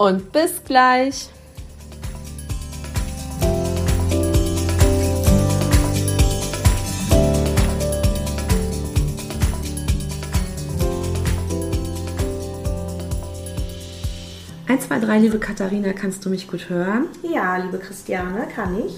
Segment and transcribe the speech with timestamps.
[0.00, 1.28] und bis gleich.
[14.66, 17.08] Eins, zwei, drei, liebe Katharina, kannst du mich gut hören?
[17.22, 18.94] Ja, liebe Christiane, kann ich.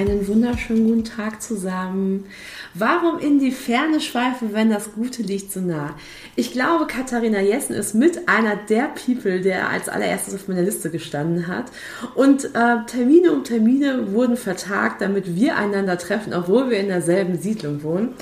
[0.00, 2.24] Einen wunderschönen guten Tag zusammen.
[2.72, 5.94] Warum in die Ferne schweifen, wenn das Gute liegt so nah?
[6.36, 10.88] Ich glaube, Katharina Jessen ist mit einer der People, der als allererstes auf meiner Liste
[10.88, 11.66] gestanden hat.
[12.14, 17.38] Und äh, Termine um Termine wurden vertagt, damit wir einander treffen, obwohl wir in derselben
[17.38, 18.14] Siedlung wohnen.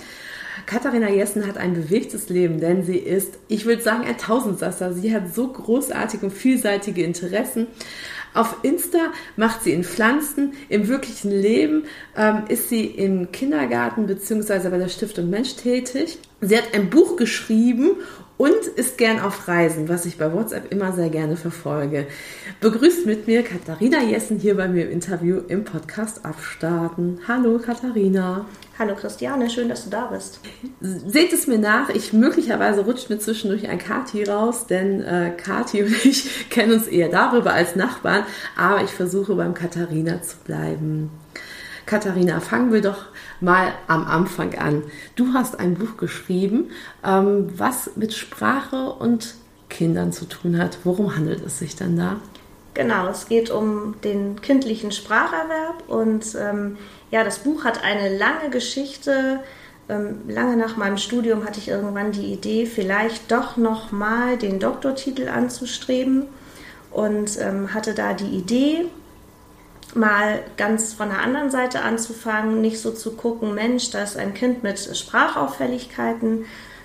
[0.67, 4.93] Katharina Jessen hat ein bewegtes Leben, denn sie ist, ich würde sagen, ein Tausendsasser.
[4.93, 7.69] Sie hat so großartige und vielseitige Interessen.
[8.35, 11.85] Auf Insta macht sie in Pflanzen, im wirklichen Leben
[12.17, 14.69] ähm, ist sie im Kindergarten bzw.
[14.69, 16.19] bei der Stiftung Mensch tätig.
[16.41, 17.97] Sie hat ein Buch geschrieben
[18.39, 22.07] und ist gern auf Reisen, was ich bei WhatsApp immer sehr gerne verfolge.
[22.61, 27.19] Begrüßt mit mir Katharina Jessen hier bei mir im Interview im Podcast Abstarten.
[27.27, 28.47] Hallo Katharina.
[28.79, 30.39] Hallo Christiane, schön, dass du da bist.
[30.81, 35.83] Seht es mir nach, ich möglicherweise rutscht mir zwischendurch ein Kati raus, denn äh, Kati
[35.83, 38.23] und ich kennen uns eher darüber als Nachbarn,
[38.57, 41.11] aber ich versuche beim Katharina zu bleiben.
[41.87, 43.07] Katharina, fangen wir doch
[43.41, 44.83] mal am Anfang an.
[45.17, 46.71] Du hast ein Buch geschrieben,
[47.05, 49.35] ähm, was mit Sprache und
[49.69, 50.79] Kindern zu tun hat.
[50.85, 52.17] Worum handelt es sich dann da?
[52.75, 56.79] Genau, es geht um den kindlichen Spracherwerb und ähm,
[57.11, 59.41] ja, das Buch hat eine lange Geschichte.
[59.89, 64.61] Ähm, lange nach meinem Studium hatte ich irgendwann die Idee, vielleicht doch noch mal den
[64.61, 66.27] Doktortitel anzustreben
[66.91, 68.85] und ähm, hatte da die Idee,
[69.95, 74.35] mal ganz von der anderen Seite anzufangen, nicht so zu gucken, Mensch, da ist ein
[74.35, 76.45] Kind mit Sprachauffälligkeiten,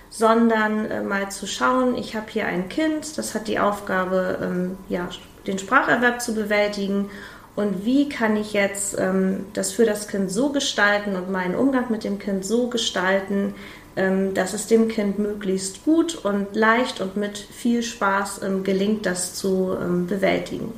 [0.10, 4.78] sondern äh, mal zu schauen, ich habe hier ein Kind, das hat die Aufgabe, ähm,
[4.90, 5.10] ja,
[5.48, 7.10] den Spracherwerb zu bewältigen
[7.56, 11.92] und wie kann ich jetzt ähm, das für das Kind so gestalten und meinen Umgang
[11.92, 13.54] mit dem Kind so gestalten,
[13.96, 19.06] ähm, dass es dem Kind möglichst gut und leicht und mit viel Spaß ähm, gelingt,
[19.06, 20.74] das zu ähm, bewältigen.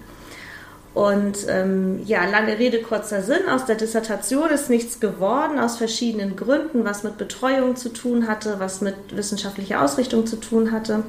[0.96, 3.50] Und ähm, ja, lange Rede, kurzer Sinn.
[3.50, 8.56] Aus der Dissertation ist nichts geworden, aus verschiedenen Gründen, was mit Betreuung zu tun hatte,
[8.60, 11.04] was mit wissenschaftlicher Ausrichtung zu tun hatte.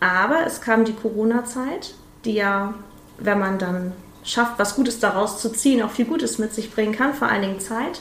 [0.00, 2.74] Aber es kam die Corona-Zeit, die ja,
[3.18, 3.92] wenn man dann
[4.24, 7.42] schafft, was Gutes daraus zu ziehen, auch viel Gutes mit sich bringen kann, vor allen
[7.42, 8.00] Dingen Zeit.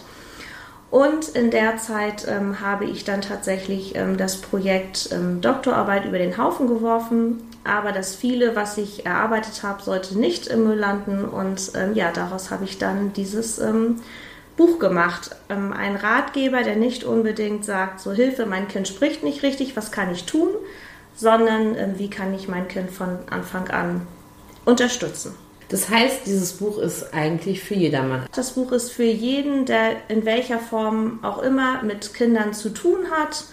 [0.90, 6.18] Und in der Zeit ähm, habe ich dann tatsächlich ähm, das Projekt ähm, Doktorarbeit über
[6.18, 7.41] den Haufen geworfen.
[7.63, 11.25] Aber das viele, was ich erarbeitet habe, sollte nicht im Müll landen.
[11.25, 14.01] Und ähm, ja, daraus habe ich dann dieses ähm,
[14.57, 15.35] Buch gemacht.
[15.50, 19.91] Ähm, ein Ratgeber, der nicht unbedingt sagt, so Hilfe, mein Kind spricht nicht richtig, was
[19.91, 20.50] kann ich tun,
[21.16, 24.07] sondern wie kann ich mein Kind von Anfang an
[24.66, 25.35] unterstützen.
[25.69, 28.28] Das heißt, dieses Buch ist eigentlich für jedermann.
[28.35, 33.09] Das Buch ist für jeden, der in welcher Form auch immer mit Kindern zu tun
[33.09, 33.46] hat.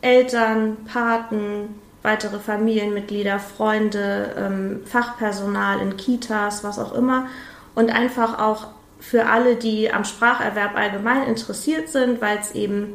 [0.00, 7.26] Eltern, Paten, weitere Familienmitglieder, Freunde, ähm, Fachpersonal in Kitas, was auch immer.
[7.74, 8.68] Und einfach auch
[8.98, 12.94] für alle, die am Spracherwerb allgemein interessiert sind, weil es eben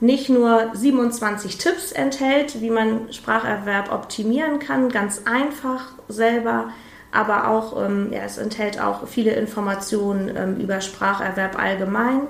[0.00, 6.68] nicht nur 27 Tipps enthält, wie man Spracherwerb optimieren kann, ganz einfach selber,
[7.10, 12.22] aber auch, ähm, ja, es enthält auch viele Informationen ähm, über Spracherwerb allgemein,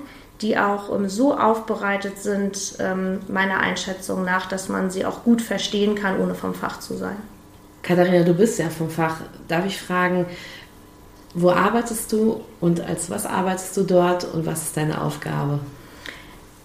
[0.45, 5.41] die auch ähm, so aufbereitet sind, ähm, meiner Einschätzung nach, dass man sie auch gut
[5.41, 7.17] verstehen kann, ohne vom Fach zu sein.
[7.83, 9.17] Katharina, du bist ja vom Fach.
[9.49, 10.27] Darf ich fragen,
[11.35, 15.61] wo arbeitest du und als was arbeitest du dort und was ist deine Aufgabe?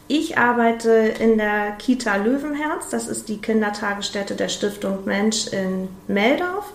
[0.07, 6.73] Ich arbeite in der Kita Löwenherz, das ist die Kindertagesstätte der Stiftung Mensch in Meldorf.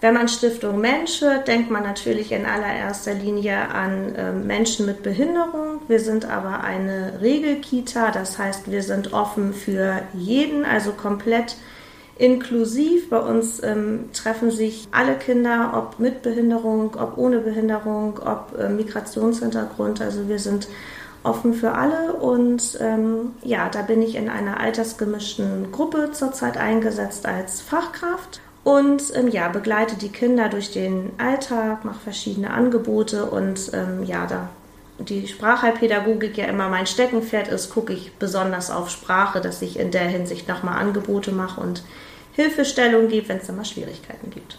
[0.00, 5.02] Wenn man Stiftung Mensch hört, denkt man natürlich in allererster Linie an äh, Menschen mit
[5.02, 5.82] Behinderung.
[5.88, 11.56] Wir sind aber eine Regelkita, das heißt, wir sind offen für jeden, also komplett
[12.16, 13.10] inklusiv.
[13.10, 18.70] Bei uns ähm, treffen sich alle Kinder, ob mit Behinderung, ob ohne Behinderung, ob äh,
[18.70, 20.00] Migrationshintergrund.
[20.00, 20.68] Also wir sind
[21.24, 22.14] offen für alle.
[22.14, 28.40] Und ähm, ja, da bin ich in einer altersgemischten Gruppe zurzeit eingesetzt als Fachkraft.
[28.62, 34.26] Und ähm, ja, begleite die Kinder durch den Alltag, mache verschiedene Angebote und ähm, ja,
[34.26, 34.50] da
[34.98, 39.90] die Sprachheilpädagogik ja immer mein Steckenpferd ist, gucke ich besonders auf Sprache, dass ich in
[39.90, 41.82] der Hinsicht nochmal Angebote mache und
[42.32, 44.58] Hilfestellung gebe, wenn es da mal Schwierigkeiten gibt.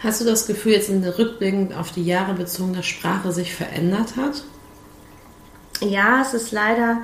[0.00, 3.54] Hast du das Gefühl, jetzt in der Rückblick auf die Jahre bezogen, dass Sprache sich
[3.54, 4.42] verändert hat?
[5.80, 6.98] Ja, es ist leider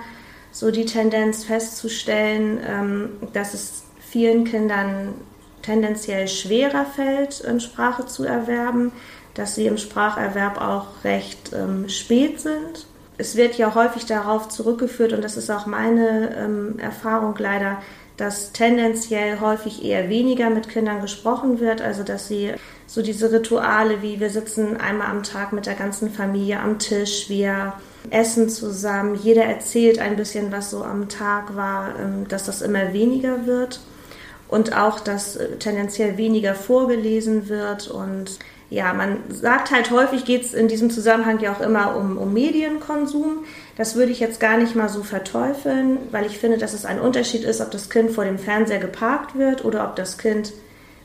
[0.52, 5.14] so die Tendenz festzustellen, ähm, dass es vielen Kindern
[5.62, 8.92] tendenziell schwerer fällt, Sprache zu erwerben,
[9.34, 12.86] dass sie im Spracherwerb auch recht ähm, spät sind.
[13.18, 17.78] Es wird ja häufig darauf zurückgeführt, und das ist auch meine ähm, Erfahrung leider,
[18.16, 22.52] dass tendenziell häufig eher weniger mit Kindern gesprochen wird, also dass sie
[22.86, 27.30] so diese Rituale wie wir sitzen einmal am Tag mit der ganzen Familie am Tisch,
[27.30, 27.74] wir
[28.10, 32.92] essen zusammen, jeder erzählt ein bisschen, was so am Tag war, ähm, dass das immer
[32.92, 33.80] weniger wird
[34.50, 38.38] und auch, dass äh, tendenziell weniger vorgelesen wird und
[38.70, 42.32] ja, man sagt halt häufig geht es in diesem Zusammenhang ja auch immer um, um
[42.32, 43.44] Medienkonsum.
[43.76, 47.00] Das würde ich jetzt gar nicht mal so verteufeln, weil ich finde, dass es ein
[47.00, 50.52] Unterschied ist, ob das Kind vor dem Fernseher geparkt wird oder ob das Kind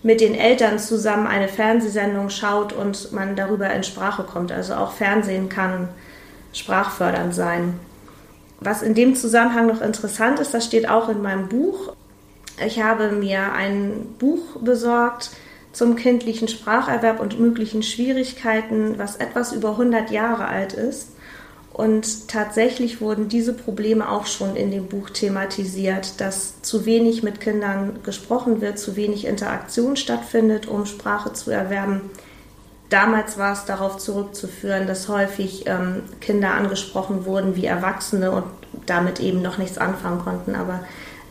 [0.04, 4.52] mit den Eltern zusammen eine Fernsehsendung schaut und man darüber in Sprache kommt.
[4.52, 5.90] Also auch Fernsehen kann
[6.54, 7.80] sprachfördernd sein.
[8.60, 11.94] Was in dem Zusammenhang noch interessant ist, das steht auch in meinem Buch.
[12.64, 15.32] Ich habe mir ein Buch besorgt,
[15.74, 21.10] zum kindlichen Spracherwerb und möglichen Schwierigkeiten, was etwas über 100 Jahre alt ist.
[21.74, 27.42] Und tatsächlich wurden diese Probleme auch schon in dem Buch thematisiert, dass zu wenig mit
[27.42, 32.00] Kindern gesprochen wird, zu wenig Interaktion stattfindet, um Sprache zu erwerben.
[32.90, 38.46] Damals war es darauf zurückzuführen, dass häufig ähm, Kinder angesprochen wurden wie Erwachsene und
[38.86, 40.56] damit eben noch nichts anfangen konnten.
[40.56, 40.80] Aber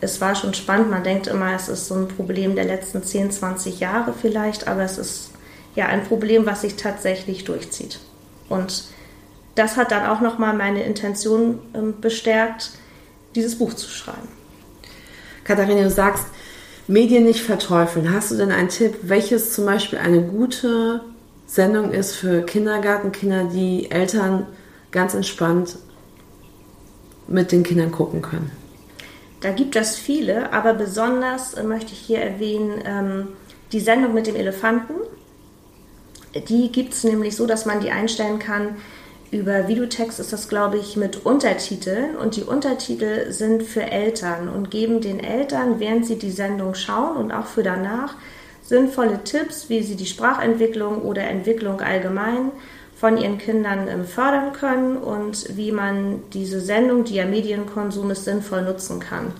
[0.01, 0.89] es war schon spannend.
[0.89, 4.83] Man denkt immer, es ist so ein Problem der letzten 10, 20 Jahre vielleicht, aber
[4.83, 5.31] es ist
[5.75, 7.99] ja ein Problem, was sich tatsächlich durchzieht.
[8.49, 8.85] Und
[9.55, 12.71] das hat dann auch nochmal meine Intention ähm, bestärkt,
[13.35, 14.27] dieses Buch zu schreiben.
[15.43, 16.25] Katharina, du sagst,
[16.87, 18.13] Medien nicht verteufeln.
[18.13, 21.01] Hast du denn einen Tipp, welches zum Beispiel eine gute
[21.47, 24.47] Sendung ist für Kindergartenkinder, die Eltern
[24.91, 25.77] ganz entspannt
[27.27, 28.51] mit den Kindern gucken können?
[29.45, 33.27] Da gibt es viele, aber besonders äh, möchte ich hier erwähnen ähm,
[33.73, 34.95] die Sendung mit dem Elefanten.
[36.33, 38.77] Die gibt es nämlich so, dass man die einstellen kann.
[39.29, 44.71] Über Videotext ist das, glaube ich, mit Untertiteln und die Untertitel sind für Eltern und
[44.71, 48.15] geben den Eltern, während sie die Sendung schauen und auch für danach,
[48.63, 52.51] sinnvolle Tipps, wie sie die Sprachentwicklung oder Entwicklung allgemein
[52.95, 58.23] von ihren Kindern ähm, fördern können und wie man diese Sendung, die ja Medienkonsum ist,
[58.23, 59.33] sinnvoll nutzen kann.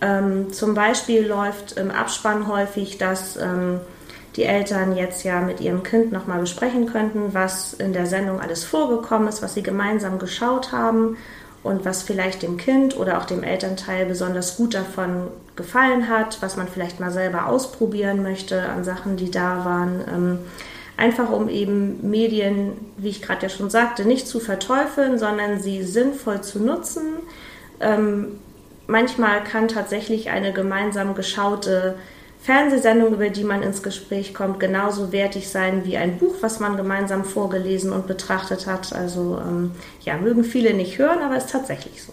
[0.00, 3.80] Ähm, zum Beispiel läuft im Abspann häufig, dass ähm,
[4.36, 8.64] die Eltern jetzt ja mit ihrem Kind nochmal besprechen könnten, was in der Sendung alles
[8.64, 11.16] vorgekommen ist, was sie gemeinsam geschaut haben
[11.62, 16.56] und was vielleicht dem Kind oder auch dem Elternteil besonders gut davon gefallen hat, was
[16.56, 20.00] man vielleicht mal selber ausprobieren möchte an Sachen, die da waren.
[20.08, 20.38] Ähm,
[21.00, 25.82] einfach um eben Medien, wie ich gerade ja schon sagte, nicht zu verteufeln, sondern sie
[25.82, 27.06] sinnvoll zu nutzen.
[27.80, 28.38] Ähm,
[28.86, 31.96] manchmal kann tatsächlich eine gemeinsam geschaute
[32.42, 36.76] Fernsehsendung, über die man ins Gespräch kommt, genauso wertig sein wie ein Buch, was man
[36.76, 38.92] gemeinsam vorgelesen und betrachtet hat.
[38.94, 42.12] Also ähm, ja, mögen viele nicht hören, aber es ist tatsächlich so.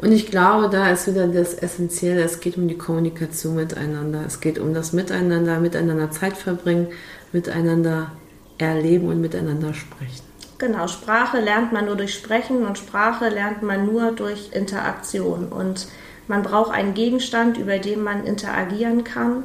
[0.00, 4.22] Und ich glaube, da ist wieder das Essentielle, es geht um die Kommunikation miteinander.
[4.26, 6.88] Es geht um das Miteinander, miteinander Zeit verbringen,
[7.32, 8.12] miteinander
[8.58, 10.22] erleben und miteinander sprechen.
[10.58, 15.48] Genau, Sprache lernt man nur durch Sprechen und Sprache lernt man nur durch Interaktion.
[15.48, 15.88] Und
[16.28, 19.44] man braucht einen Gegenstand, über den man interagieren kann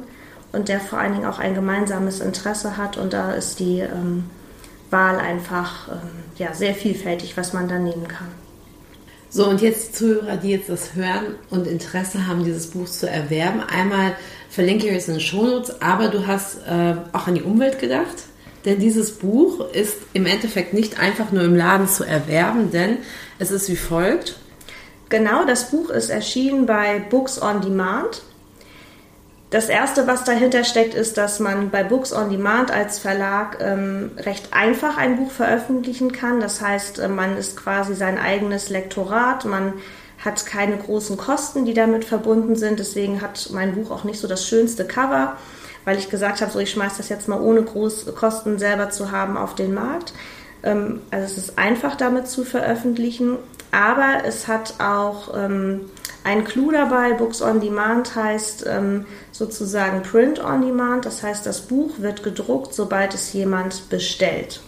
[0.52, 2.96] und der vor allen Dingen auch ein gemeinsames Interesse hat.
[2.96, 4.24] Und da ist die ähm,
[4.90, 8.43] Wahl einfach ähm, ja, sehr vielfältig, was man da nehmen kann.
[9.34, 13.10] So, und jetzt die Zuhörer, die jetzt das hören und Interesse haben, dieses Buch zu
[13.10, 13.62] erwerben.
[13.62, 14.14] Einmal
[14.48, 18.14] verlinke ich es in den Shownotes, aber du hast äh, auch an die Umwelt gedacht.
[18.64, 22.98] Denn dieses Buch ist im Endeffekt nicht einfach nur im Laden zu erwerben, denn
[23.40, 24.36] es ist wie folgt.
[25.08, 28.22] Genau, das Buch ist erschienen bei Books on Demand.
[29.54, 34.10] Das erste, was dahinter steckt, ist, dass man bei Books on Demand als Verlag ähm,
[34.16, 36.40] recht einfach ein Buch veröffentlichen kann.
[36.40, 39.74] Das heißt, äh, man ist quasi sein eigenes Lektorat, man
[40.24, 42.80] hat keine großen Kosten, die damit verbunden sind.
[42.80, 45.36] Deswegen hat mein Buch auch nicht so das schönste Cover,
[45.84, 49.12] weil ich gesagt habe, so ich schmeiße das jetzt mal ohne große Kosten selber zu
[49.12, 50.14] haben auf den Markt.
[50.64, 53.36] Ähm, also es ist einfach damit zu veröffentlichen,
[53.70, 55.82] aber es hat auch ähm,
[56.24, 57.12] einen Clou dabei.
[57.12, 61.04] Books on Demand heißt ähm, sozusagen Print on Demand.
[61.04, 64.60] Das heißt, das Buch wird gedruckt, sobald es jemand bestellt.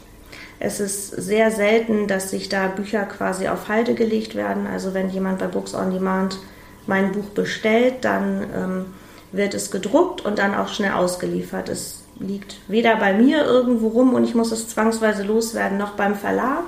[0.59, 4.67] Es ist sehr selten, dass sich da Bücher quasi auf Halde gelegt werden.
[4.67, 6.39] Also wenn jemand bei Books on Demand
[6.87, 8.85] mein Buch bestellt, dann ähm,
[9.31, 11.69] wird es gedruckt und dann auch schnell ausgeliefert.
[11.69, 16.17] Es liegt weder bei mir irgendwo rum und ich muss es zwangsweise loswerden, noch beim
[16.17, 16.65] Verlag.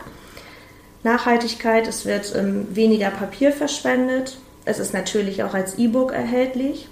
[1.02, 4.38] Nachhaltigkeit, es wird ähm, weniger Papier verschwendet.
[4.64, 6.88] Es ist natürlich auch als E-Book erhältlich.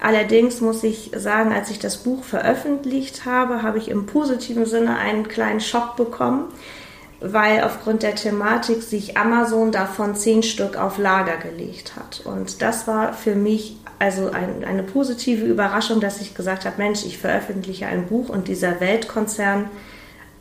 [0.00, 4.96] Allerdings muss ich sagen, als ich das Buch veröffentlicht habe, habe ich im positiven Sinne
[4.96, 6.44] einen kleinen Schock bekommen,
[7.20, 12.22] weil aufgrund der Thematik sich Amazon davon zehn Stück auf Lager gelegt hat.
[12.24, 17.04] Und das war für mich also ein, eine positive Überraschung, dass ich gesagt habe, Mensch,
[17.04, 19.68] ich veröffentliche ein Buch und dieser Weltkonzern,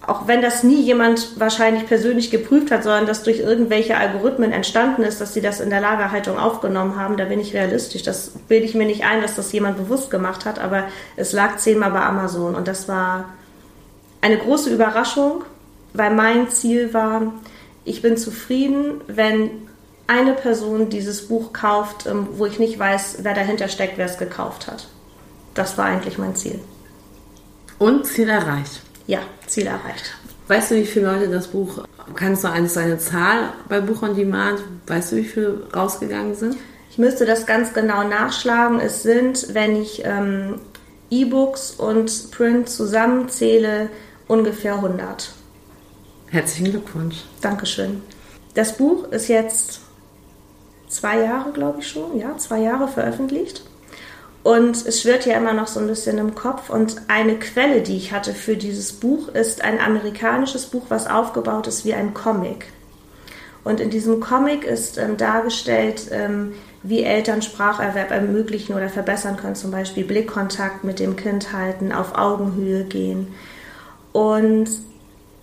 [0.09, 5.03] auch wenn das nie jemand wahrscheinlich persönlich geprüft hat, sondern das durch irgendwelche Algorithmen entstanden
[5.03, 8.01] ist, dass sie das in der Lagerhaltung aufgenommen haben, da bin ich realistisch.
[8.01, 10.85] Das bilde ich mir nicht ein, dass das jemand bewusst gemacht hat, aber
[11.15, 13.29] es lag zehnmal bei Amazon und das war
[14.21, 15.43] eine große Überraschung,
[15.93, 17.33] weil mein Ziel war,
[17.85, 19.51] ich bin zufrieden, wenn
[20.07, 24.17] eine Person dieses Buch kauft, ähm, wo ich nicht weiß, wer dahinter steckt, wer es
[24.17, 24.87] gekauft hat.
[25.53, 26.59] Das war eigentlich mein Ziel.
[27.77, 28.81] Und Ziel erreicht.
[29.09, 30.13] Ja, Ziel erreicht.
[30.47, 34.15] Weißt du, wie viele Leute das Buch, kannst du eine, eine Zahl bei Buch on
[34.15, 36.57] Demand, weißt du, wie viele rausgegangen sind?
[36.91, 38.79] Ich müsste das ganz genau nachschlagen.
[38.79, 40.61] Es sind, wenn ich ähm,
[41.09, 43.89] E-Books und Print zusammenzähle,
[44.27, 45.31] ungefähr 100.
[46.27, 47.23] Herzlichen Glückwunsch.
[47.41, 48.03] Dankeschön.
[48.53, 49.81] Das Buch ist jetzt
[50.87, 53.63] zwei Jahre, glaube ich schon, ja, zwei Jahre veröffentlicht.
[54.43, 56.69] Und es schwirrt ja immer noch so ein bisschen im Kopf.
[56.69, 61.67] Und eine Quelle, die ich hatte für dieses Buch, ist ein amerikanisches Buch, was aufgebaut
[61.67, 62.67] ist wie ein Comic.
[63.63, 69.55] Und in diesem Comic ist ähm, dargestellt, ähm, wie Eltern Spracherwerb ermöglichen oder verbessern können,
[69.55, 73.27] zum Beispiel Blickkontakt mit dem Kind halten, auf Augenhöhe gehen.
[74.13, 74.69] Und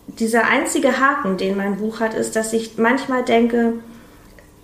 [0.07, 3.75] dieser einzige Haken, den mein Buch hat, ist, dass ich manchmal denke,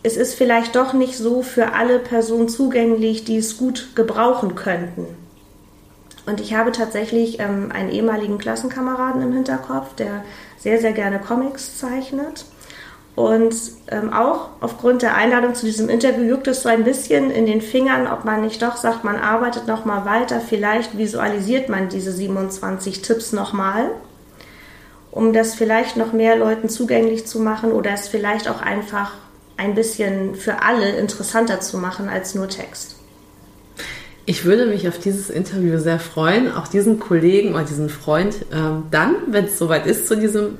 [0.02, 5.06] es ist vielleicht doch nicht so für alle Personen zugänglich, die es gut gebrauchen könnten.
[6.26, 10.24] Und ich habe tatsächlich ähm, einen ehemaligen Klassenkameraden im Hinterkopf, der
[10.58, 12.44] sehr, sehr gerne Comics zeichnet.
[13.14, 13.54] Und
[13.88, 17.60] ähm, auch aufgrund der Einladung zu diesem Interview juckt es so ein bisschen in den
[17.60, 20.40] Fingern, ob man nicht doch sagt, man arbeitet noch mal weiter.
[20.40, 23.90] Vielleicht visualisiert man diese 27 Tipps noch mal,
[25.10, 29.12] um das vielleicht noch mehr Leuten zugänglich zu machen oder es vielleicht auch einfach
[29.62, 32.96] ein bisschen für alle interessanter zu machen als nur Text.
[34.24, 38.84] Ich würde mich auf dieses Interview sehr freuen, auch diesen Kollegen oder diesen Freund ähm,
[38.90, 40.58] dann, wenn es soweit ist, zu diesem,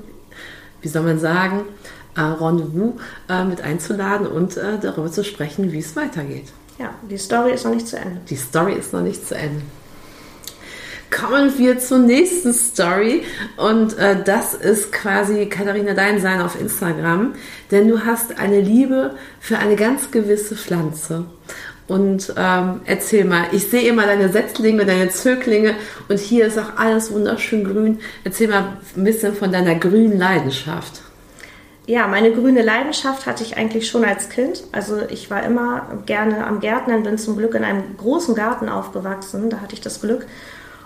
[0.81, 1.63] wie soll man sagen,
[2.17, 2.95] äh, Rendezvous
[3.29, 6.47] äh, mit einzuladen und äh, darüber zu sprechen, wie es weitergeht.
[6.79, 8.21] Ja, die Story ist noch nicht zu Ende.
[8.29, 9.63] Die Story ist noch nicht zu Ende
[11.13, 13.23] kommen wir zur nächsten Story
[13.57, 17.35] und äh, das ist quasi Katharina Dein Sein auf Instagram,
[17.71, 21.27] denn du hast eine Liebe für eine ganz gewisse Pflanze.
[21.89, 25.75] Und ähm, erzähl mal, ich sehe immer deine Setzlinge, deine Zöglinge
[26.09, 28.01] und hier ist auch alles wunderschön grün.
[28.25, 31.03] Erzähl mal ein bisschen von deiner grünen Leidenschaft.
[31.87, 34.63] Ja, meine grüne Leidenschaft hatte ich eigentlich schon als Kind.
[34.71, 39.51] Also ich war immer gerne am Gärtnern, bin zum Glück in einem großen Garten aufgewachsen,
[39.51, 40.27] da hatte ich das Glück.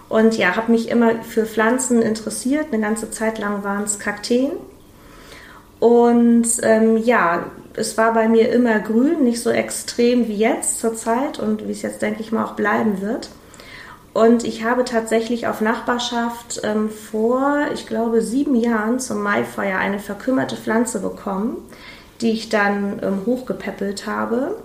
[0.08, 2.66] Und ja, habe mich immer für Pflanzen interessiert.
[2.72, 4.52] Eine ganze Zeit lang waren es Kakteen.
[5.80, 10.94] Und ähm, ja, es war bei mir immer grün, nicht so extrem wie jetzt zur
[10.94, 13.28] Zeit und wie es jetzt, denke ich mal, auch bleiben wird.
[14.14, 19.98] Und ich habe tatsächlich auf Nachbarschaft ähm, vor, ich glaube, sieben Jahren zum Maifeuer eine
[19.98, 21.58] verkümmerte Pflanze bekommen,
[22.22, 24.56] die ich dann ähm, hochgepäppelt habe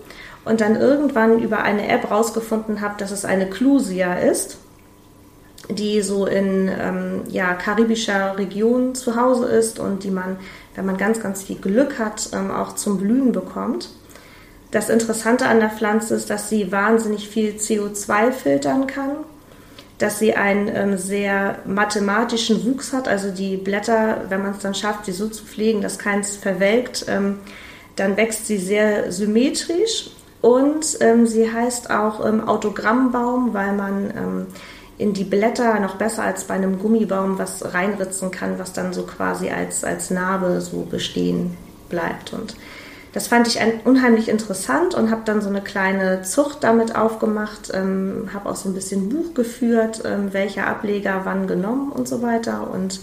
[0.46, 4.58] und dann irgendwann über eine App rausgefunden habe, dass es eine Clusia ist
[5.74, 10.38] die so in ähm, ja, karibischer Region zu Hause ist und die man,
[10.76, 13.90] wenn man ganz, ganz viel Glück hat, ähm, auch zum Blühen bekommt.
[14.72, 19.18] Das Interessante an der Pflanze ist, dass sie wahnsinnig viel CO2 filtern kann,
[19.98, 24.74] dass sie einen ähm, sehr mathematischen Wuchs hat, also die Blätter, wenn man es dann
[24.74, 27.40] schafft, sie so zu pflegen, dass keins verwelkt, ähm,
[27.98, 30.12] dann wächst sie sehr symmetrisch
[30.42, 34.48] und ähm, sie heißt auch ähm, Autogrammbaum, weil man
[35.02, 39.04] in die Blätter noch besser als bei einem Gummibaum was reinritzen kann, was dann so
[39.04, 41.58] quasi als, als Narbe so bestehen
[41.90, 42.34] bleibt.
[42.34, 42.56] Und
[43.12, 47.72] das fand ich ein, unheimlich interessant und habe dann so eine kleine Zucht damit aufgemacht,
[47.74, 52.22] ähm, habe auch so ein bisschen Buch geführt, ähm, welcher Ableger wann genommen und so
[52.22, 52.70] weiter.
[52.72, 53.02] Und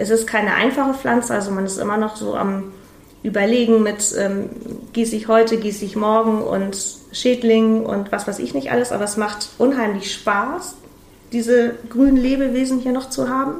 [0.00, 2.72] Es ist keine einfache Pflanze, also man ist immer noch so am
[3.24, 4.48] Überlegen mit ähm,
[4.92, 6.78] gieße ich heute, gieße ich morgen und
[7.10, 10.76] Schädlingen und was weiß ich nicht alles, aber es macht unheimlich Spaß,
[11.32, 13.56] diese grünen Lebewesen hier noch zu haben.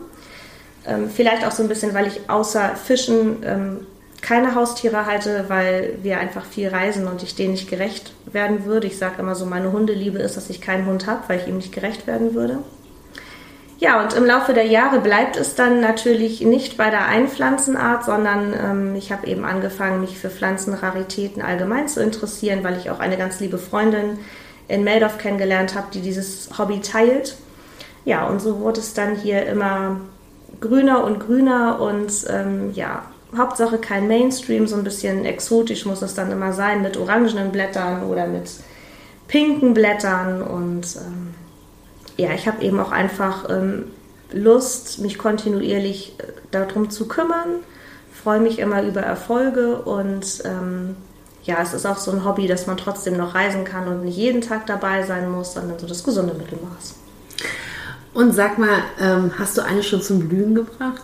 [0.87, 3.87] Ähm, vielleicht auch so ein bisschen, weil ich außer Fischen ähm,
[4.21, 8.87] keine Haustiere halte, weil wir einfach viel reisen und ich denen nicht gerecht werden würde.
[8.87, 11.57] Ich sage immer so, meine Hundeliebe ist, dass ich keinen Hund habe, weil ich ihm
[11.57, 12.59] nicht gerecht werden würde.
[13.81, 18.53] Ja, und im Laufe der Jahre bleibt es dann natürlich nicht bei der Einpflanzenart, sondern
[18.53, 23.17] ähm, ich habe eben angefangen, mich für Pflanzenraritäten allgemein zu interessieren, weil ich auch eine
[23.17, 24.19] ganz liebe Freundin
[24.67, 27.37] in Meldorf kennengelernt habe, die dieses Hobby teilt.
[28.09, 30.01] Ja, und so wurde es dann hier immer
[30.63, 33.03] grüner und grüner und ähm, ja,
[33.37, 38.05] Hauptsache kein Mainstream, so ein bisschen exotisch muss es dann immer sein, mit orangenen Blättern
[38.05, 38.51] oder mit
[39.27, 40.41] pinken Blättern.
[40.41, 41.35] Und ähm,
[42.17, 43.91] ja, ich habe eben auch einfach ähm,
[44.33, 47.57] Lust, mich kontinuierlich äh, darum zu kümmern,
[48.11, 50.97] freue mich immer über Erfolge und ähm,
[51.43, 54.17] ja, es ist auch so ein Hobby, dass man trotzdem noch reisen kann und nicht
[54.17, 56.95] jeden Tag dabei sein muss, sondern so das gesunde Mittelmaß.
[58.15, 61.03] Und sag mal, ähm, hast du eine schon zum Blühen gebracht?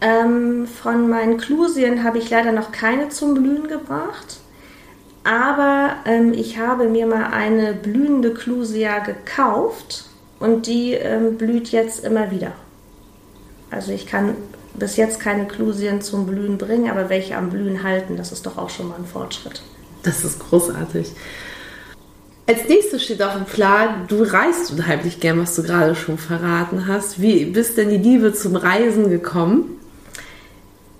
[0.00, 4.40] Ähm, von meinen Klusien habe ich leider noch keine zum Blühen gebracht.
[5.24, 10.04] Aber ähm, ich habe mir mal eine blühende Clusia gekauft
[10.38, 12.52] und die ähm, blüht jetzt immer wieder.
[13.70, 14.36] Also ich kann
[14.74, 18.58] bis jetzt keine Klusien zum Blühen bringen, aber welche am Blühen halten, das ist doch
[18.58, 19.62] auch schon mal ein Fortschritt.
[20.02, 21.12] Das ist großartig.
[22.48, 26.86] Als nächstes steht auf dem Plan, du reist unheimlich gern, was du gerade schon verraten
[26.86, 27.20] hast.
[27.20, 29.80] Wie bist denn die Liebe zum Reisen gekommen?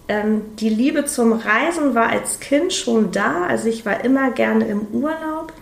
[0.08, 3.44] Ähm, die Liebe zum Reisen war als Kind schon da.
[3.44, 5.52] Also ich war immer gerne im Urlaub.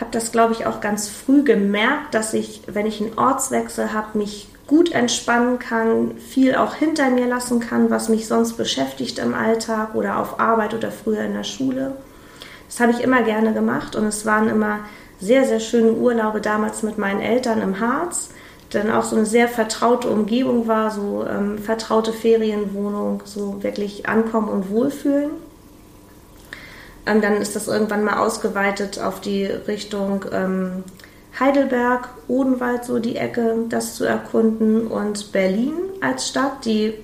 [0.00, 4.16] Habe das, glaube ich, auch ganz früh gemerkt, dass ich, wenn ich einen Ortswechsel habe,
[4.16, 9.34] mich gut entspannen kann, viel auch hinter mir lassen kann, was mich sonst beschäftigt im
[9.34, 11.92] Alltag oder auf Arbeit oder früher in der Schule.
[12.68, 14.80] Das habe ich immer gerne gemacht und es waren immer
[15.22, 18.30] sehr, sehr schöne Urlaube damals mit meinen Eltern im Harz
[18.74, 24.48] dann auch so eine sehr vertraute Umgebung war, so ähm, vertraute Ferienwohnung, so wirklich ankommen
[24.48, 25.30] und wohlfühlen.
[27.06, 30.84] Ähm, dann ist das irgendwann mal ausgeweitet auf die Richtung ähm,
[31.38, 36.94] Heidelberg, Odenwald, so die Ecke, das zu erkunden und Berlin als Stadt, die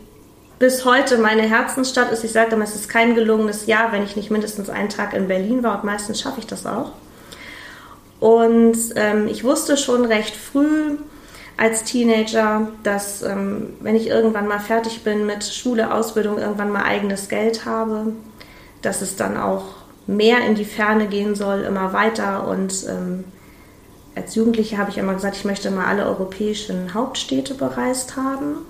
[0.59, 2.25] bis heute meine Herzensstadt ist.
[2.25, 5.29] Ich sage immer, es ist kein gelungenes Jahr, wenn ich nicht mindestens einen Tag in
[5.29, 6.93] Berlin war und meistens schaffe ich das auch.
[8.21, 10.97] Und ähm, ich wusste schon recht früh,
[11.59, 16.85] als Teenager, dass ähm, wenn ich irgendwann mal fertig bin mit Schule, Ausbildung, irgendwann mal
[16.85, 18.13] eigenes Geld habe,
[18.81, 19.65] dass es dann auch
[20.07, 22.47] mehr in die Ferne gehen soll, immer weiter.
[22.47, 23.25] Und ähm,
[24.15, 28.65] als Jugendliche habe ich immer gesagt, ich möchte mal alle europäischen Hauptstädte bereist haben.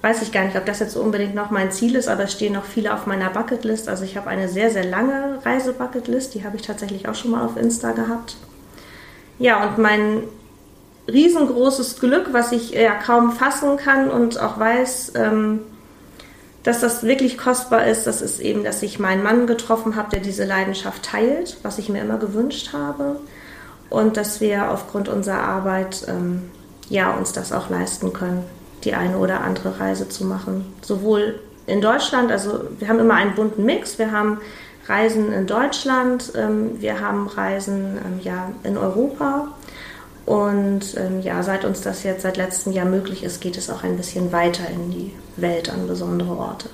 [0.00, 2.52] Weiß ich gar nicht, ob das jetzt unbedingt noch mein Ziel ist, aber es stehen
[2.52, 3.88] noch viele auf meiner Bucketlist.
[3.88, 7.44] Also ich habe eine sehr, sehr lange Reisebucketlist, die habe ich tatsächlich auch schon mal
[7.44, 8.36] auf Insta gehabt.
[9.38, 10.22] Ja, und mein
[11.08, 15.60] riesengroßes Glück, was ich ja kaum fassen kann und auch weiß, ähm,
[16.62, 18.06] dass das wirklich kostbar ist.
[18.06, 21.88] Das ist eben, dass ich meinen Mann getroffen habe, der diese Leidenschaft teilt, was ich
[21.88, 23.16] mir immer gewünscht habe.
[23.90, 26.50] Und dass wir aufgrund unserer Arbeit ähm,
[26.88, 28.44] ja, uns das auch leisten können,
[28.84, 30.72] die eine oder andere Reise zu machen.
[30.82, 33.98] Sowohl in Deutschland, also wir haben immer einen bunten Mix.
[33.98, 34.40] Wir haben
[34.86, 39.48] Reisen in Deutschland, ähm, wir haben Reisen ähm, ja, in Europa
[40.26, 43.84] und ähm, ja, seit uns das jetzt seit letztem Jahr möglich ist, geht es auch
[43.84, 46.68] ein bisschen weiter in die Welt an besondere Orte.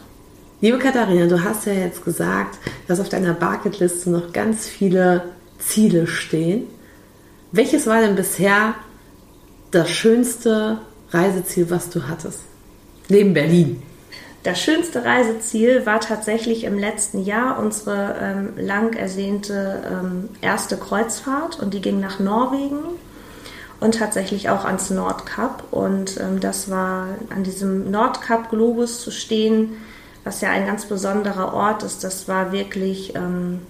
[0.61, 5.23] Liebe Katharina, du hast ja jetzt gesagt, dass auf deiner Bucketliste noch ganz viele
[5.59, 6.65] Ziele stehen.
[7.53, 8.75] Welches war denn bisher
[9.71, 10.79] das schönste
[11.11, 12.41] Reiseziel, was du hattest?
[13.09, 13.83] Neben Berlin.
[14.49, 21.61] Das schönste Reiseziel war tatsächlich im letzten Jahr unsere ähm, lang ersehnte ähm, erste Kreuzfahrt
[21.61, 22.79] und die ging nach Norwegen
[23.79, 25.65] und tatsächlich auch ans Nordkap.
[25.71, 29.77] Und ähm, das war an diesem Nordkap-Globus zu stehen,
[30.25, 32.03] was ja ein ganz besonderer Ort ist.
[32.03, 33.61] Das war wirklich ähm,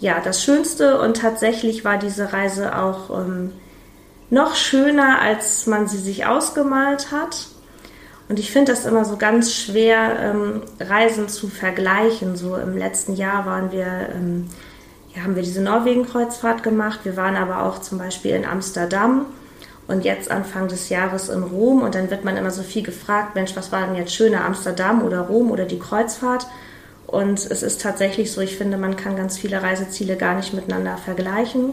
[0.00, 3.52] ja das Schönste und tatsächlich war diese Reise auch ähm,
[4.28, 7.55] noch schöner, als man sie sich ausgemalt hat.
[8.28, 12.36] Und ich finde das immer so ganz schwer, ähm, Reisen zu vergleichen.
[12.36, 14.46] So im letzten Jahr waren wir ähm,
[15.16, 17.00] ja, haben wir diese Norwegen-Kreuzfahrt gemacht.
[17.04, 19.26] Wir waren aber auch zum Beispiel in Amsterdam
[19.88, 23.34] und jetzt Anfang des Jahres in Rom und dann wird man immer so viel gefragt,
[23.34, 26.46] Mensch, was war denn jetzt schöner, Amsterdam oder Rom oder die Kreuzfahrt?
[27.06, 30.96] Und es ist tatsächlich so, ich finde, man kann ganz viele Reiseziele gar nicht miteinander
[30.98, 31.72] vergleichen.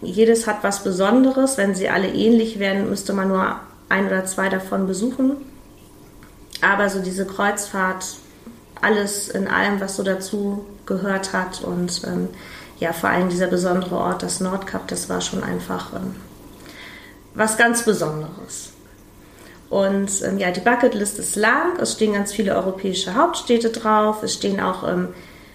[0.00, 1.58] Jedes hat was Besonderes.
[1.58, 3.56] Wenn sie alle ähnlich wären, müsste man nur
[3.88, 5.36] ein oder zwei davon besuchen.
[6.62, 8.04] Aber so diese Kreuzfahrt,
[8.80, 12.28] alles in allem, was so dazu gehört hat und ähm,
[12.78, 16.16] ja, vor allem dieser besondere Ort, das Nordkap, das war schon einfach ähm,
[17.34, 18.72] was ganz Besonderes.
[19.68, 24.34] Und ähm, ja, die Bucketlist ist lang, es stehen ganz viele europäische Hauptstädte drauf, es
[24.34, 25.08] stehen auch ähm,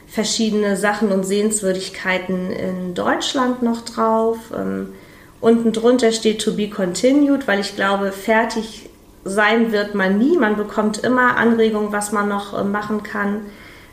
[0.07, 4.37] verschiedene Sachen und Sehenswürdigkeiten in Deutschland noch drauf.
[4.55, 4.93] Ähm,
[5.41, 8.84] unten drunter steht to be continued, weil ich glaube, fertig
[9.25, 10.37] sein wird man nie.
[10.37, 13.41] Man bekommt immer Anregungen, was man noch äh, machen kann.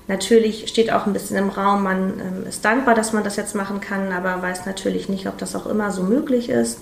[0.06, 3.54] Natürlich steht auch ein bisschen im Raum, man ähm, ist dankbar, dass man das jetzt
[3.54, 6.80] machen kann, aber weiß natürlich nicht, ob das auch immer so möglich ist.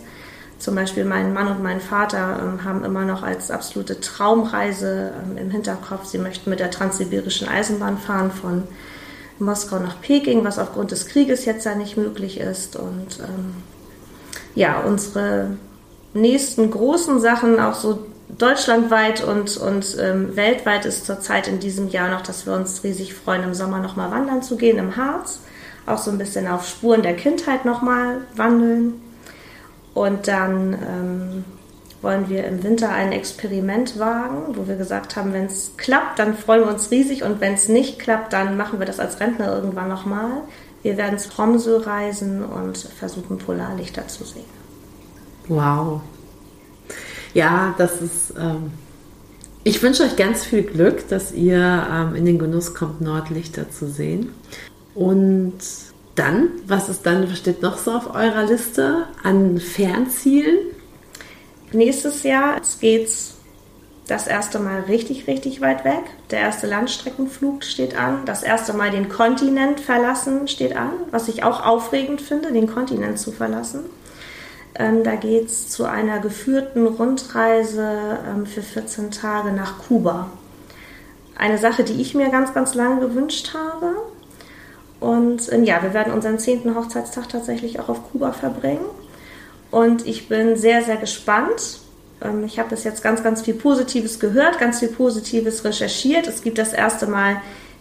[0.59, 5.39] Zum Beispiel mein Mann und mein Vater ähm, haben immer noch als absolute Traumreise ähm,
[5.39, 8.65] im Hinterkopf, sie möchten mit der transsibirischen Eisenbahn fahren von
[9.39, 12.77] Moskau nach Peking, was aufgrund des Krieges jetzt ja nicht möglich ist.
[12.77, 13.55] Und ähm,
[14.55, 15.53] ja, unsere
[16.15, 18.07] nächsten großen Sachen, auch so
[18.39, 23.15] deutschlandweit und, und ähm, weltweit ist zurzeit in diesem Jahr noch, dass wir uns riesig
[23.15, 25.41] freuen, im Sommer nochmal wandern zu gehen im Harz.
[25.87, 29.01] Auch so ein bisschen auf Spuren der Kindheit nochmal wandeln.
[29.95, 31.45] Und dann ähm,
[32.03, 36.37] wollen wir im Winter ein Experiment wagen, wo wir gesagt haben, wenn es klappt, dann
[36.37, 39.55] freuen wir uns riesig und wenn es nicht klappt, dann machen wir das als Rentner
[39.55, 40.43] irgendwann nochmal.
[40.83, 44.45] Wir werden zu Tromsø reisen und versuchen, Polarlichter zu sehen.
[45.49, 46.01] Wow,
[47.35, 48.35] ja, das ist.
[48.39, 48.73] Ähm,
[49.63, 53.89] ich wünsche euch ganz viel Glück, dass ihr ähm, in den Genuss kommt, Nordlichter zu
[53.91, 54.33] sehen.
[54.95, 55.59] Und
[56.15, 60.59] dann, was ist dann, was steht noch so auf eurer Liste an Fernzielen?
[61.73, 63.35] Nächstes Jahr geht's
[64.11, 66.03] das erste Mal richtig, richtig weit weg.
[66.31, 68.25] Der erste Landstreckenflug steht an.
[68.25, 73.21] Das erste Mal den Kontinent verlassen steht an, was ich auch aufregend finde, den Kontinent
[73.21, 73.85] zu verlassen.
[74.75, 80.31] Ähm, da geht es zu einer geführten Rundreise ähm, für 14 Tage nach Kuba.
[81.37, 83.95] Eine Sache, die ich mir ganz, ganz lange gewünscht habe.
[85.01, 86.75] Und ähm, ja, wir werden unseren 10.
[86.75, 88.85] Hochzeitstag tatsächlich auch auf Kuba verbringen.
[89.71, 91.81] Und ich bin sehr, sehr gespannt.
[92.23, 96.27] Ähm, ich habe bis jetzt ganz, ganz viel Positives gehört, ganz viel Positives recherchiert.
[96.27, 97.41] Es gibt das erste Mal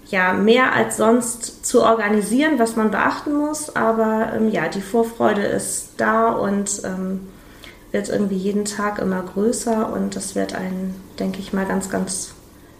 [0.09, 3.75] ja, mehr als sonst zu organisieren, was man beachten muss.
[3.75, 7.21] Aber ähm, ja, die Vorfreude ist da und ähm,
[7.91, 12.33] wird irgendwie jeden Tag immer größer und das wird ein, denke ich mal, ganz, ganz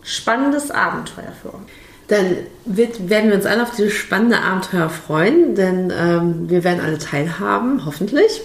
[0.04, 1.64] spannendes Abenteuer für uns.
[2.08, 6.80] Dann wird, werden wir uns alle auf dieses spannende Abenteuer freuen, denn ähm, wir werden
[6.84, 8.42] alle teilhaben, hoffentlich.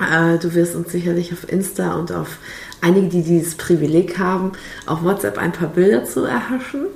[0.00, 2.38] Äh, du wirst uns sicherlich auf Insta und auf
[2.80, 4.52] einige, die dieses Privileg haben,
[4.86, 6.86] auf WhatsApp ein paar Bilder zu erhaschen.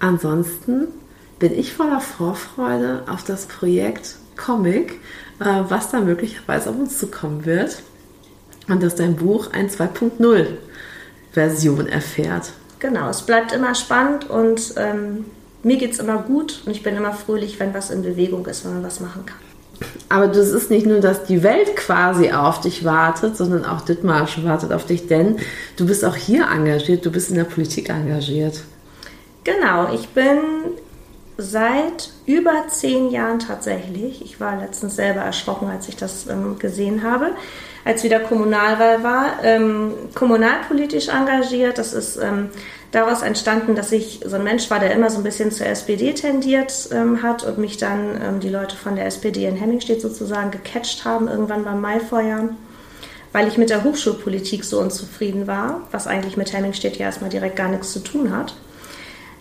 [0.00, 0.88] Ansonsten
[1.38, 5.00] bin ich voller Vorfreude auf das Projekt Comic,
[5.40, 7.82] äh, was da möglicherweise auf uns zukommen wird.
[8.68, 10.46] Und dass dein Buch ein 2.0
[11.32, 12.52] Version erfährt.
[12.80, 15.24] Genau, es bleibt immer spannend und ähm,
[15.62, 18.64] mir geht es immer gut und ich bin immer fröhlich, wenn was in Bewegung ist,
[18.64, 19.38] wenn man was machen kann.
[20.08, 24.42] Aber das ist nicht nur, dass die Welt quasi auf dich wartet, sondern auch Dithmarsch
[24.44, 25.36] wartet auf dich, denn
[25.76, 28.62] du bist auch hier engagiert, du bist in der Politik engagiert.
[29.48, 30.38] Genau, ich bin
[31.38, 37.02] seit über zehn Jahren tatsächlich, ich war letztens selber erschrocken, als ich das ähm, gesehen
[37.02, 37.30] habe,
[37.82, 41.78] als wieder Kommunalwahl war, ähm, kommunalpolitisch engagiert.
[41.78, 42.50] Das ist ähm,
[42.90, 46.12] daraus entstanden, dass ich so ein Mensch war, der immer so ein bisschen zur SPD
[46.12, 50.50] tendiert ähm, hat und mich dann ähm, die Leute von der SPD in Hemmingstedt sozusagen
[50.50, 52.50] gecatcht haben, irgendwann beim Maifeuer
[53.30, 57.56] weil ich mit der Hochschulpolitik so unzufrieden war, was eigentlich mit Hemmingstedt ja erstmal direkt
[57.56, 58.54] gar nichts zu tun hat.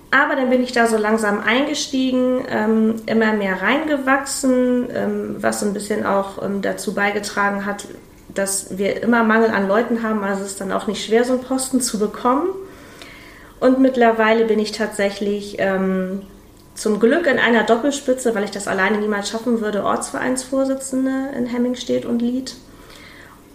[0.10, 5.74] Aber dann bin ich da so langsam eingestiegen, ähm, immer mehr reingewachsen, ähm, was ein
[5.74, 7.88] bisschen auch ähm, dazu beigetragen hat,
[8.30, 10.24] dass wir immer Mangel an Leuten haben.
[10.24, 12.50] Also es ist dann auch nicht schwer, so einen Posten zu bekommen.
[13.60, 16.22] Und mittlerweile bin ich tatsächlich ähm,
[16.74, 22.06] zum Glück in einer Doppelspitze, weil ich das alleine niemals schaffen würde, Ortsvereinsvorsitzende in Hemmingstedt
[22.06, 22.56] und Lied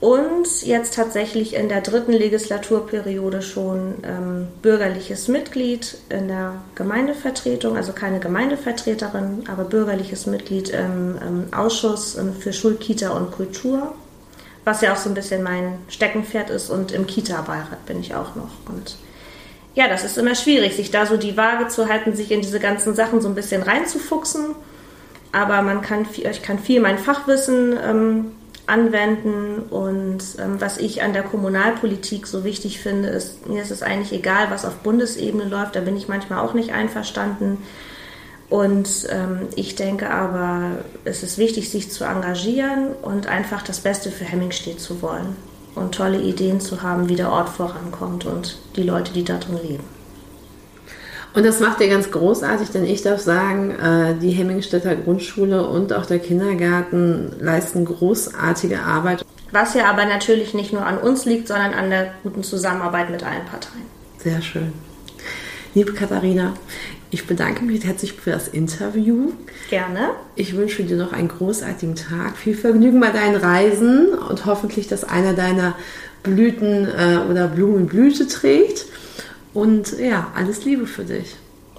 [0.03, 7.93] und jetzt tatsächlich in der dritten Legislaturperiode schon ähm, bürgerliches Mitglied in der Gemeindevertretung, also
[7.93, 13.95] keine Gemeindevertreterin, aber bürgerliches Mitglied im, im Ausschuss ähm, für Schulkita und Kultur,
[14.65, 18.35] was ja auch so ein bisschen mein Steckenpferd ist und im Kita-Beirat bin ich auch
[18.35, 18.51] noch.
[18.69, 18.97] Und
[19.77, 22.59] ja, das ist immer schwierig, sich da so die Waage zu halten, sich in diese
[22.59, 24.57] ganzen Sachen so ein bisschen reinzufuchsen.
[25.31, 28.33] Aber man kann, ich kann viel mein Fachwissen ähm,
[28.67, 29.61] anwenden.
[29.71, 34.13] Und ähm, was ich an der Kommunalpolitik so wichtig finde, ist, mir ist es eigentlich
[34.13, 35.77] egal, was auf Bundesebene läuft.
[35.77, 37.59] Da bin ich manchmal auch nicht einverstanden.
[38.49, 44.11] Und ähm, ich denke aber, es ist wichtig, sich zu engagieren und einfach das Beste
[44.11, 45.37] für Hemmingstedt zu wollen.
[45.75, 49.59] und tolle Ideen zu haben, wie der Ort vorankommt und die Leute, die da drin
[49.63, 50.02] leben.
[51.35, 55.93] Und das macht ihr ganz großartig, denn ich darf sagen, äh, die Hemmingstädter Grundschule und
[55.93, 59.25] auch der Kindergarten leisten großartige Arbeit.
[59.51, 63.23] Was ja aber natürlich nicht nur an uns liegt, sondern an der guten Zusammenarbeit mit
[63.23, 63.85] allen Parteien.
[64.19, 64.73] Sehr schön.
[65.75, 66.53] Liebe Katharina,
[67.11, 69.33] ich bedanke mich herzlich für das Interview.
[69.71, 70.11] Gerne.
[70.37, 72.37] Ich wünsche dir noch einen großartigen Tag.
[72.37, 75.75] Viel Vergnügen bei deinen Reisen und hoffentlich, dass einer deiner
[76.23, 78.87] Blüten äh, oder Blumen Blüte trägt.
[79.55, 81.37] Und ja, alles Liebe für dich.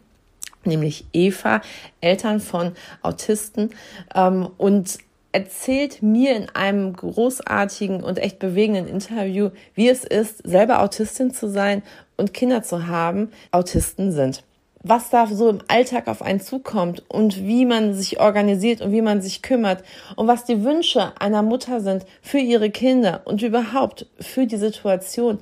[0.66, 1.62] nämlich Eva,
[2.00, 3.72] Eltern von Autisten,
[4.14, 5.00] ähm, und
[5.32, 11.50] erzählt mir in einem großartigen und echt bewegenden Interview, wie es ist, selber Autistin zu
[11.50, 11.82] sein
[12.18, 14.44] und Kinder zu haben, Autisten sind
[14.84, 19.02] was da so im Alltag auf einen zukommt und wie man sich organisiert und wie
[19.02, 19.84] man sich kümmert
[20.16, 25.40] und was die Wünsche einer Mutter sind für ihre Kinder und überhaupt für die Situation,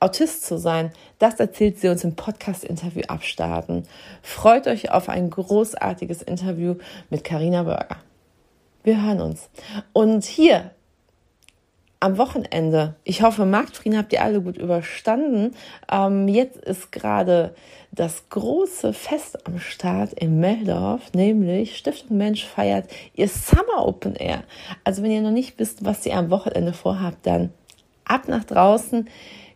[0.00, 3.86] Autist zu sein, das erzählt sie uns im Podcast-Interview abstarten.
[4.20, 6.74] Freut euch auf ein großartiges Interview
[7.08, 7.98] mit Karina Burger.
[8.82, 9.48] Wir hören uns.
[9.92, 10.72] Und hier
[12.02, 15.54] am Wochenende, ich hoffe, Marktfrieden habt ihr alle gut überstanden.
[15.90, 17.54] Ähm, jetzt ist gerade
[17.92, 24.42] das große Fest am Start in Meldorf, nämlich Stiftung Mensch feiert ihr Summer Open Air.
[24.82, 27.50] Also wenn ihr noch nicht wisst, was ihr am Wochenende vorhabt, dann
[28.04, 29.08] ab nach draußen,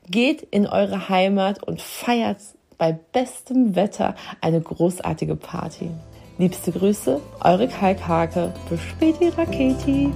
[0.08, 2.38] geht in eure Heimat und feiert
[2.78, 5.90] bei bestem Wetter eine großartige Party.
[6.38, 8.52] Liebste Grüße, eure Kalkhake.
[8.68, 10.12] Bis später, Raketi.